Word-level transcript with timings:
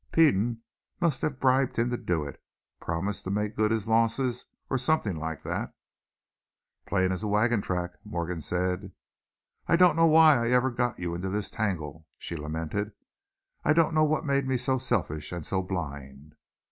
Peden 0.11 0.63
must 0.99 1.21
have 1.21 1.39
bribed 1.39 1.77
him 1.77 1.91
to 1.91 1.95
do 1.97 2.23
it, 2.25 2.41
promised 2.79 3.23
to 3.23 3.29
make 3.29 3.55
good 3.55 3.69
his 3.69 3.87
losses, 3.87 4.47
or 4.67 4.79
something 4.79 5.15
like 5.15 5.43
that." 5.43 5.75
"Plain 6.87 7.11
as 7.11 7.21
a 7.21 7.27
wagon 7.27 7.61
track," 7.61 7.91
Morgan 8.03 8.41
said. 8.41 8.93
"I 9.67 9.75
don't 9.75 9.95
know 9.95 10.07
why 10.07 10.43
I 10.43 10.49
ever 10.49 10.71
got 10.71 10.97
you 10.97 11.13
into 11.13 11.29
this 11.29 11.51
tangle," 11.51 12.07
she 12.17 12.35
lamented, 12.35 12.93
"I 13.63 13.73
don't 13.73 13.93
know 13.93 14.03
what 14.03 14.25
made 14.25 14.47
me 14.47 14.57
so 14.57 14.79
selfish 14.79 15.31
and 15.31 15.45
so 15.45 15.61
blind." 15.61 16.33